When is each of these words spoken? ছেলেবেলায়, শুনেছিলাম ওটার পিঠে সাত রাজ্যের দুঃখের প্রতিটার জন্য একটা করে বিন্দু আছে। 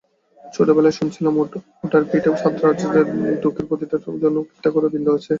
ছেলেবেলায়, 0.43 0.95
শুনেছিলাম 0.97 1.33
ওটার 1.83 2.03
পিঠে 2.09 2.29
সাত 2.41 2.55
রাজ্যের 2.63 3.07
দুঃখের 3.43 3.65
প্রতিটার 3.69 4.01
জন্য 4.23 4.37
একটা 4.51 4.69
করে 4.75 4.87
বিন্দু 4.93 5.09
আছে। 5.17 5.29